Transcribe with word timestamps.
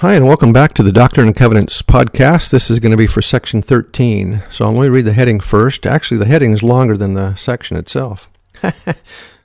Hi, 0.00 0.14
and 0.14 0.24
welcome 0.24 0.50
back 0.54 0.72
to 0.76 0.82
the 0.82 0.92
Doctrine 0.92 1.26
and 1.26 1.36
Covenants 1.36 1.82
podcast. 1.82 2.50
This 2.50 2.70
is 2.70 2.80
going 2.80 2.92
to 2.92 2.96
be 2.96 3.06
for 3.06 3.20
section 3.20 3.60
13. 3.60 4.42
So 4.48 4.64
I'm 4.64 4.72
going 4.72 4.86
to 4.86 4.92
read 4.92 5.04
the 5.04 5.12
heading 5.12 5.40
first. 5.40 5.84
Actually, 5.84 6.16
the 6.16 6.24
heading 6.24 6.52
is 6.52 6.62
longer 6.62 6.96
than 6.96 7.12
the 7.12 7.34
section 7.34 7.76
itself. 7.76 8.30
ah, 8.62 8.72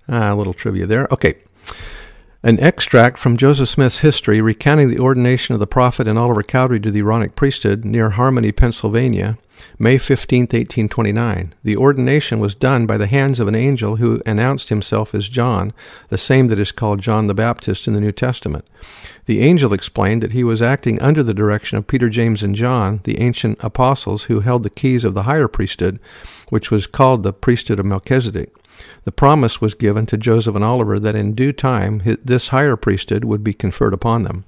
a 0.07 0.33
little 0.33 0.53
trivia 0.53 0.85
there. 0.85 1.09
Okay. 1.11 1.35
An 2.45 2.59
extract 2.59 3.17
from 3.17 3.37
Joseph 3.37 3.69
Smith's 3.69 4.01
history 4.01 4.39
recounting 4.39 4.91
the 4.91 4.99
ordination 4.99 5.55
of 5.55 5.59
the 5.59 5.65
prophet 5.65 6.07
and 6.07 6.19
Oliver 6.19 6.43
Cowdery 6.43 6.79
to 6.81 6.91
the 6.91 6.99
Aaronic 6.99 7.35
priesthood 7.35 7.83
near 7.83 8.11
Harmony, 8.11 8.51
Pennsylvania, 8.51 9.39
May 9.79 9.97
15, 9.97 10.41
1829. 10.41 11.55
The 11.63 11.75
ordination 11.75 12.39
was 12.39 12.53
done 12.53 12.85
by 12.85 12.97
the 12.99 13.07
hands 13.07 13.39
of 13.39 13.47
an 13.47 13.55
angel 13.55 13.95
who 13.95 14.21
announced 14.27 14.69
himself 14.69 15.15
as 15.15 15.27
John, 15.27 15.73
the 16.09 16.19
same 16.19 16.47
that 16.49 16.59
is 16.59 16.71
called 16.71 16.99
John 16.99 17.25
the 17.25 17.33
Baptist 17.33 17.87
in 17.87 17.95
the 17.95 17.99
New 17.99 18.11
Testament. 18.11 18.67
The 19.25 19.41
angel 19.41 19.73
explained 19.73 20.21
that 20.21 20.33
he 20.33 20.43
was 20.43 20.61
acting 20.61 21.01
under 21.01 21.23
the 21.23 21.33
direction 21.33 21.79
of 21.79 21.87
Peter, 21.87 22.09
James, 22.09 22.43
and 22.43 22.53
John, 22.53 22.99
the 23.05 23.21
ancient 23.21 23.57
apostles 23.61 24.25
who 24.25 24.41
held 24.41 24.61
the 24.61 24.69
keys 24.69 25.03
of 25.03 25.15
the 25.15 25.23
higher 25.23 25.47
priesthood, 25.47 25.99
which 26.49 26.69
was 26.69 26.85
called 26.85 27.23
the 27.23 27.33
priesthood 27.33 27.79
of 27.79 27.87
Melchizedek. 27.87 28.55
The 29.03 29.11
promise 29.11 29.61
was 29.61 29.73
given 29.73 30.05
to 30.07 30.17
Joseph 30.17 30.55
and 30.55 30.63
Oliver 30.63 30.99
that 30.99 31.15
in 31.15 31.35
due 31.35 31.53
time 31.53 32.01
this 32.23 32.49
higher 32.49 32.75
priesthood 32.75 33.23
would 33.23 33.43
be 33.43 33.53
conferred 33.53 33.93
upon 33.93 34.23
them. 34.23 34.45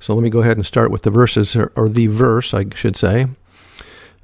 So 0.00 0.14
let 0.14 0.22
me 0.22 0.30
go 0.30 0.40
ahead 0.40 0.56
and 0.56 0.66
start 0.66 0.90
with 0.90 1.02
the 1.02 1.10
verses, 1.10 1.56
or 1.56 1.88
the 1.88 2.08
verse, 2.08 2.52
I 2.52 2.66
should 2.74 2.96
say. 2.96 3.26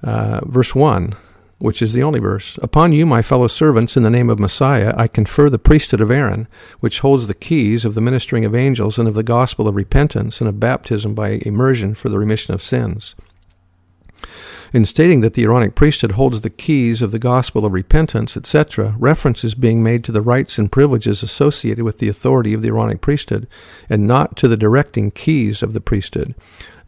Uh, 0.02 0.41
verse 0.44 0.75
1, 0.75 1.14
which 1.58 1.80
is 1.80 1.92
the 1.92 2.02
only 2.02 2.20
verse 2.20 2.58
Upon 2.62 2.92
you, 2.92 3.06
my 3.06 3.22
fellow 3.22 3.47
servants, 3.47 3.97
in 3.97 4.02
the 4.02 4.11
name 4.11 4.28
of 4.28 4.39
Messiah, 4.39 4.92
I 4.97 5.08
confer 5.08 5.48
the 5.48 5.58
priesthood 5.58 6.00
of 6.00 6.11
Aaron, 6.11 6.48
which 6.80 7.00
holds 7.00 7.28
the 7.28 7.34
keys 7.34 7.84
of 7.84 7.95
the 7.95 8.00
ministering 8.00 8.45
of 8.45 8.55
angels 8.55 8.98
and 8.98 9.08
of 9.08 9.14
the 9.14 9.22
gospel 9.22 9.69
of 9.69 9.74
repentance 9.74 10.41
and 10.41 10.48
of 10.48 10.61
baptism 10.61 11.14
by 11.14 11.41
immersion 11.47 11.95
for 11.95 12.08
the 12.08 12.19
remission 12.19 12.52
of 12.52 12.62
sins. 12.62 13.14
In 14.73 14.85
stating 14.85 15.21
that 15.21 15.35
the 15.35 15.43
Aaronic 15.43 15.75
priesthood 15.75 16.13
holds 16.13 16.43
the 16.43 16.51
keys 16.51 17.03
of 17.03 17.11
the 17.11 17.19
gospel 17.19 17.65
of 17.65 17.73
repentance, 17.73 18.37
etc., 18.37 18.95
reference 18.99 19.43
is 19.43 19.55
being 19.57 19.83
made 19.83 20.05
to 20.05 20.13
the 20.13 20.23
rights 20.23 20.59
and 20.59 20.71
privileges 20.71 21.23
associated 21.23 21.85
with 21.85 21.99
the 21.99 22.09
authority 22.09 22.55
of 22.55 22.63
the 22.63 22.69
Aaronic 22.69 23.01
priesthood, 23.01 23.48
and 23.89 24.07
not 24.07 24.37
to 24.37 24.47
the 24.47 24.57
directing 24.57 25.11
keys 25.11 25.63
of 25.63 25.73
the 25.73 25.81
priesthood. 25.81 26.37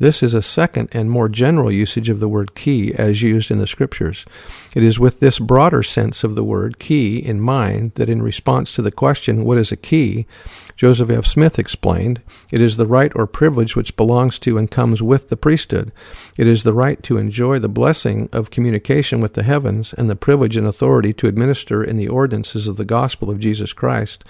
This 0.03 0.21
is 0.21 0.35
a 0.35 0.43
second 0.43 0.89
and 0.91 1.09
more 1.09 1.29
general 1.29 1.71
usage 1.71 2.11
of 2.11 2.19
the 2.19 2.29
word 2.29 2.57
key 2.57 2.93
as 2.93 3.23
used 3.23 3.53
in 3.53 3.59
the 3.59 3.69
Scriptures. 3.69 4.27
It 4.75 4.83
is 4.83 4.99
with 4.99 5.21
this 5.21 5.39
broader 5.39 5.85
sense 5.85 6.25
of 6.25 6.35
the 6.35 6.43
word 6.43 6.81
key 6.81 7.25
in 7.25 7.41
mind 7.41 7.93
that, 7.95 8.09
in 8.09 8.21
response 8.21 8.75
to 8.75 8.83
the 8.83 8.91
question, 8.91 9.45
What 9.45 9.59
is 9.59 9.71
a 9.71 9.77
key? 9.77 10.27
Joseph 10.75 11.09
F. 11.09 11.25
Smith 11.25 11.57
explained, 11.57 12.21
It 12.51 12.61
is 12.61 12.79
the 12.79 12.87
right 12.87 13.13
or 13.15 13.29
privilege 13.29 13.77
which 13.77 13.95
belongs 13.95 14.41
to 14.41 14.59
and 14.59 14.69
comes 14.69 15.01
with 15.01 15.29
the 15.29 15.37
priesthood. 15.37 15.93
It 16.37 16.49
is 16.49 16.65
the 16.65 16.75
right 16.75 17.01
to 17.05 17.19
enjoy 17.19 17.61
the 17.61 17.69
blessing 17.69 18.29
of 18.33 18.51
communication 18.51 19.21
with 19.21 19.35
the 19.35 19.45
heavens 19.45 19.93
and 19.93 20.11
the 20.11 20.17
privilege 20.17 20.57
and 20.57 20.67
authority 20.67 21.13
to 21.13 21.29
administer 21.29 21.85
in 21.85 21.97
the 21.97 22.09
ordinances 22.09 22.67
of 22.67 22.77
the 22.77 22.85
gospel 22.85 23.31
of 23.31 23.39
Jesus 23.39 23.73
Christ 23.73 24.25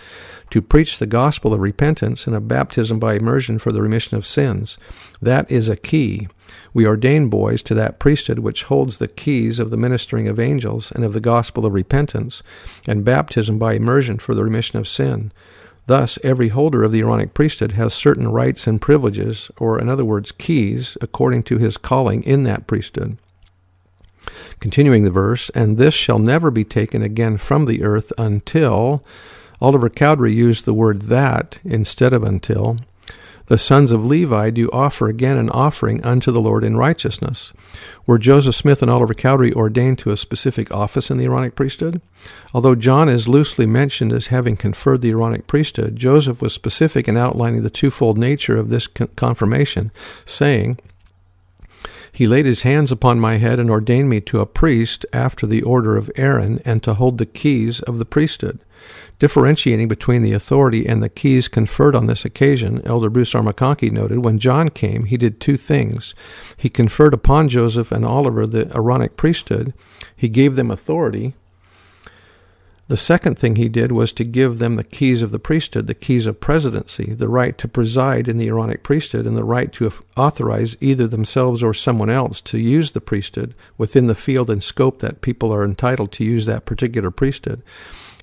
to 0.53 0.61
preach 0.61 0.98
the 0.98 1.07
gospel 1.07 1.55
of 1.55 1.61
repentance 1.61 2.27
and 2.27 2.36
of 2.36 2.46
baptism 2.46 2.98
by 2.98 3.14
immersion 3.14 3.58
for 3.58 3.73
the 3.73 3.80
remission 3.80 4.18
of 4.18 4.27
sins. 4.27 4.77
That 5.23 5.51
is 5.51 5.70
a 5.70 5.77
key. 5.77 6.29
We 6.74 6.86
ordain 6.86 7.30
boys 7.30 7.63
to 7.63 7.74
that 7.77 7.98
priesthood 7.98 8.40
which 8.40 8.64
holds 8.64 8.98
the 8.98 9.08
keys 9.08 9.58
of 9.58 9.70
the 9.70 9.79
ministering 9.79 10.29
of 10.29 10.39
angels 10.39 10.92
and 10.92 11.07
of 11.07 11.14
the 11.14 11.20
gospel 11.20 11.64
of 11.64 11.73
repentance, 11.73 12.42
and 12.86 13.02
baptism 13.02 13.58
by 13.58 13.73
immersion 13.73 14.18
for 14.18 14.35
the 14.35 14.45
remission 14.45 14.79
of 14.79 14.86
sin. 14.86 15.33
Thus, 15.86 16.18
every 16.23 16.48
holder 16.48 16.85
of 16.85 16.92
the 16.92 17.01
Aaronic 17.01 17.33
priesthood 17.33 17.73
has 17.73 17.95
certain 17.95 18.29
rights 18.29 18.67
and 18.67 18.79
privileges, 18.79 19.51
or 19.57 19.80
in 19.80 19.89
other 19.89 20.05
words, 20.05 20.33
keys, 20.33 20.98
according 21.01 21.45
to 21.45 21.57
his 21.57 21.79
calling 21.79 22.23
in 22.24 22.42
that 22.42 22.67
priesthood. 22.67 23.17
Continuing 24.61 25.05
the 25.05 25.11
verse, 25.11 25.48
and 25.55 25.79
this 25.79 25.95
shall 25.95 26.18
never 26.18 26.51
be 26.51 26.62
taken 26.62 27.01
again 27.01 27.39
from 27.39 27.64
the 27.64 27.83
earth 27.83 28.12
until 28.18 29.02
Oliver 29.62 29.89
Cowdery 29.89 30.33
used 30.33 30.64
the 30.64 30.74
word 30.74 31.02
that 31.02 31.61
instead 31.64 32.12
of 32.12 32.24
until. 32.24 32.78
The 33.46 33.58
sons 33.58 33.92
of 33.92 34.05
Levi 34.05 34.50
do 34.50 34.68
offer 34.73 35.08
again 35.08 35.36
an 35.36 35.50
offering 35.50 36.02
unto 36.05 36.33
the 36.33 36.40
Lord 36.40 36.64
in 36.64 36.77
righteousness. 36.77 37.52
Were 38.05 38.18
Joseph 38.18 38.56
Smith 38.56 38.83
and 38.83 38.90
Oliver 38.90 39.14
Cowdery 39.14 39.52
ordained 39.52 40.00
to 40.00 40.11
a 40.11 40.17
specific 40.17 40.73
office 40.73 41.12
in 41.12 41.18
the 41.18 41.27
Aaronic 41.27 41.55
priesthood? 41.55 42.00
Although 42.52 42.74
John 42.74 43.08
is 43.08 43.28
loosely 43.28 43.67
mentioned 43.67 44.12
as 44.12 44.28
having 44.28 44.56
conferred 44.56 45.00
the 45.00 45.11
Aaronic 45.11 45.46
priesthood, 45.46 45.94
Joseph 45.94 46.42
was 46.42 46.52
specific 46.52 47.06
in 47.06 47.17
outlining 47.17 47.62
the 47.62 47.70
twofold 47.70 48.18
nature 48.18 48.56
of 48.56 48.68
this 48.68 48.89
confirmation, 48.89 49.92
saying, 50.24 50.80
he 52.12 52.27
laid 52.27 52.45
his 52.45 52.62
hands 52.62 52.92
upon 52.92 53.18
my 53.18 53.39
head 53.39 53.58
and 53.58 53.70
ordained 53.70 54.11
me 54.11 54.20
to 54.20 54.40
a 54.40 54.46
priest 54.46 55.06
after 55.14 55.46
the 55.46 55.62
order 55.62 55.96
of 55.96 56.11
Aaron 56.14 56.61
and 56.64 56.83
to 56.83 56.95
hold 56.95 57.17
the 57.17 57.27
keys 57.27 57.80
of 57.80 57.98
the 57.98 58.05
priesthood. 58.05 58.61
Differentiating 59.18 59.89
between 59.89 60.23
the 60.23 60.33
authority 60.33 60.86
and 60.86 61.02
the 61.02 61.08
keys 61.08 61.48
conferred 61.48 61.95
on 61.95 62.06
this 62.06 62.24
occasion, 62.24 62.83
Elder 62.84 63.08
Bruce 63.08 63.34
R. 63.34 63.42
McConkie 63.42 63.92
noted 63.92 64.24
when 64.24 64.39
John 64.39 64.68
came, 64.68 65.05
he 65.05 65.17
did 65.17 65.40
two 65.40 65.56
things. 65.56 66.14
He 66.56 66.68
conferred 66.68 67.14
upon 67.14 67.48
Joseph 67.48 67.92
and 67.92 68.05
Oliver 68.05 68.44
the 68.44 68.70
Aaronic 68.77 69.17
priesthood, 69.17 69.73
he 70.14 70.29
gave 70.29 70.56
them 70.56 70.70
authority. 70.70 71.34
The 72.92 72.98
second 72.98 73.39
thing 73.39 73.57
he 73.57 73.70
did 73.70 73.91
was 73.91 74.13
to 74.13 74.23
give 74.23 74.58
them 74.58 74.77
the 74.77 74.85
keys 74.85 75.23
of 75.23 75.30
the 75.30 75.39
priesthood, 75.39 75.86
the 75.86 75.95
keys 75.95 76.27
of 76.27 76.41
presidency, 76.42 77.14
the 77.14 77.27
right 77.27 77.57
to 77.57 77.67
preside 77.67 78.29
in 78.29 78.36
the 78.36 78.48
Aaronic 78.48 78.83
priesthood, 78.83 79.27
and 79.27 79.35
the 79.35 79.45
right 79.45 79.73
to 79.73 79.91
authorize 80.14 80.77
either 80.79 81.07
themselves 81.07 81.63
or 81.63 81.73
someone 81.73 82.11
else 82.11 82.42
to 82.42 82.58
use 82.58 82.92
the 82.92 83.01
priesthood 83.01 83.55
within 83.79 84.08
the 84.08 84.14
field 84.14 84.51
and 84.51 84.63
scope 84.63 84.98
that 84.98 85.23
people 85.23 85.55
are 85.55 85.64
entitled 85.64 86.13
to 86.13 86.25
use 86.25 86.45
that 86.45 86.67
particular 86.67 87.11
priesthood. 87.11 87.63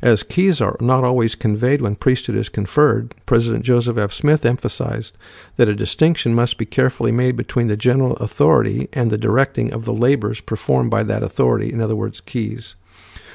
As 0.03 0.21
keys 0.21 0.61
are 0.61 0.77
not 0.79 1.03
always 1.03 1.33
conveyed 1.33 1.81
when 1.81 1.95
priesthood 1.95 2.35
is 2.35 2.47
conferred, 2.47 3.15
President 3.25 3.65
Joseph 3.65 3.97
F. 3.97 4.13
Smith 4.13 4.45
emphasized 4.45 5.17
that 5.55 5.67
a 5.67 5.73
distinction 5.73 6.35
must 6.35 6.59
be 6.59 6.65
carefully 6.67 7.11
made 7.11 7.35
between 7.35 7.69
the 7.69 7.75
general 7.75 8.15
authority 8.17 8.87
and 8.93 9.09
the 9.09 9.17
directing 9.17 9.73
of 9.73 9.85
the 9.85 9.93
labors 9.93 10.41
performed 10.41 10.91
by 10.91 11.01
that 11.01 11.23
authority, 11.23 11.73
in 11.73 11.81
other 11.81 11.95
words, 11.95 12.21
keys. 12.21 12.75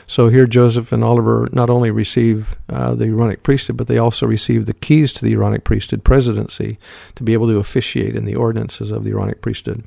So 0.06 0.28
here, 0.28 0.46
Joseph 0.46 0.92
and 0.92 1.02
Oliver 1.02 1.48
not 1.52 1.70
only 1.70 1.90
receive 1.90 2.56
uh, 2.68 2.94
the 2.94 3.06
Aaronic 3.06 3.42
priesthood, 3.42 3.76
but 3.76 3.86
they 3.86 3.98
also 3.98 4.26
receive 4.26 4.66
the 4.66 4.74
keys 4.74 5.12
to 5.14 5.24
the 5.24 5.32
Aaronic 5.34 5.64
priesthood 5.64 6.04
presidency 6.04 6.78
to 7.14 7.22
be 7.22 7.32
able 7.32 7.48
to 7.48 7.58
officiate 7.58 8.14
in 8.14 8.24
the 8.24 8.34
ordinances 8.34 8.90
of 8.90 9.04
the 9.04 9.10
Aaronic 9.10 9.40
priesthood. 9.40 9.84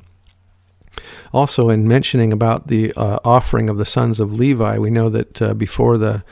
Also, 1.32 1.70
in 1.70 1.88
mentioning 1.88 2.34
about 2.34 2.68
the 2.68 2.94
uh, 2.94 3.20
offering 3.24 3.70
of 3.70 3.78
the 3.78 3.86
sons 3.86 4.20
of 4.20 4.34
Levi, 4.34 4.78
we 4.78 4.90
know 4.90 5.10
that 5.10 5.42
uh, 5.42 5.54
before 5.54 5.98
the 5.98 6.24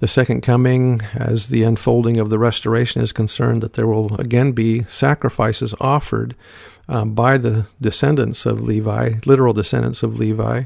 the 0.00 0.08
second 0.08 0.42
coming, 0.42 1.00
as 1.14 1.48
the 1.48 1.62
unfolding 1.62 2.18
of 2.18 2.28
the 2.28 2.38
restoration 2.38 3.00
is 3.00 3.12
concerned, 3.12 3.62
that 3.62 3.72
there 3.72 3.86
will 3.86 4.14
again 4.16 4.52
be 4.52 4.82
sacrifices 4.84 5.74
offered 5.80 6.34
um, 6.88 7.14
by 7.14 7.38
the 7.38 7.66
descendants 7.80 8.44
of 8.44 8.60
Levi, 8.60 9.14
literal 9.24 9.54
descendants 9.54 10.02
of 10.02 10.18
Levi. 10.18 10.64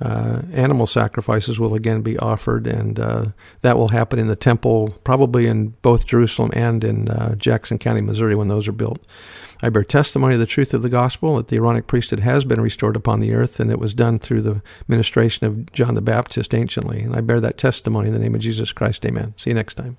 Uh, 0.00 0.42
animal 0.52 0.86
sacrifices 0.86 1.60
will 1.60 1.74
again 1.74 2.00
be 2.00 2.18
offered, 2.18 2.66
and 2.66 2.98
uh, 2.98 3.26
that 3.60 3.76
will 3.76 3.88
happen 3.88 4.18
in 4.18 4.28
the 4.28 4.36
temple, 4.36 4.96
probably 5.04 5.46
in 5.46 5.68
both 5.82 6.06
Jerusalem 6.06 6.50
and 6.54 6.82
in 6.82 7.08
uh, 7.10 7.34
Jackson 7.34 7.78
County, 7.78 8.00
Missouri, 8.00 8.34
when 8.34 8.48
those 8.48 8.66
are 8.66 8.72
built. 8.72 9.04
I 9.62 9.68
bear 9.68 9.84
testimony 9.84 10.34
of 10.34 10.40
the 10.40 10.46
truth 10.46 10.72
of 10.72 10.80
the 10.80 10.88
gospel 10.88 11.36
that 11.36 11.48
the 11.48 11.56
Aaronic 11.56 11.86
priesthood 11.86 12.20
has 12.20 12.46
been 12.46 12.62
restored 12.62 12.96
upon 12.96 13.20
the 13.20 13.34
earth, 13.34 13.60
and 13.60 13.70
it 13.70 13.78
was 13.78 13.92
done 13.92 14.18
through 14.18 14.40
the 14.40 14.62
ministration 14.88 15.46
of 15.46 15.70
John 15.72 15.94
the 15.94 16.00
Baptist 16.00 16.54
anciently. 16.54 17.00
And 17.00 17.14
I 17.14 17.20
bear 17.20 17.40
that 17.40 17.58
testimony 17.58 18.08
in 18.08 18.14
the 18.14 18.20
name 18.20 18.34
of 18.34 18.40
Jesus 18.40 18.72
Christ. 18.72 19.04
Amen. 19.04 19.34
See 19.36 19.50
you 19.50 19.54
next 19.54 19.74
time. 19.74 19.98